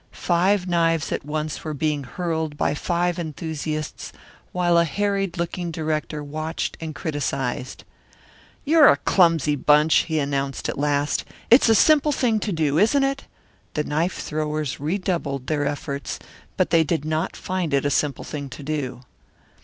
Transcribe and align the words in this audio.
Five 0.31 0.67
knives 0.67 1.11
at 1.11 1.23
once 1.23 1.63
were 1.63 1.75
being 1.75 2.05
hurled 2.05 2.57
by 2.57 2.73
five 2.73 3.19
enthusiasts, 3.19 4.11
while 4.51 4.79
a 4.79 4.83
harried 4.83 5.37
looking 5.37 5.69
director 5.69 6.23
watched 6.23 6.75
and 6.81 6.95
criticised. 6.95 7.83
"You're 8.65 8.87
a 8.89 8.97
clumsy 8.97 9.55
bunch," 9.55 9.97
he 10.07 10.17
announced 10.17 10.67
at 10.67 10.79
last. 10.79 11.23
"It's 11.51 11.69
a 11.69 11.75
simple 11.75 12.11
thing 12.11 12.39
to 12.39 12.51
do, 12.51 12.79
isn't 12.79 13.03
it?" 13.03 13.25
The 13.75 13.83
knife 13.83 14.15
throwers 14.15 14.79
redoubled 14.79 15.45
their 15.45 15.67
efforts, 15.67 16.17
but 16.57 16.71
they 16.71 16.83
did 16.83 17.05
not 17.05 17.35
find 17.37 17.71
it 17.71 17.85
a 17.85 17.91
simple 17.91 18.23
thing 18.23 18.49
to 18.49 18.63
do. 18.63 19.01